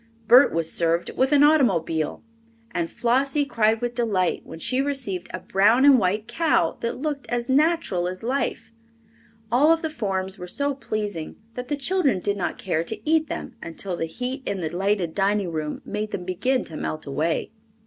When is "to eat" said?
12.83-13.27